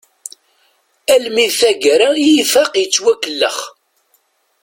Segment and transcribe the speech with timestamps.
[1.13, 3.57] Almi d taggara i ifaq yettwakellex.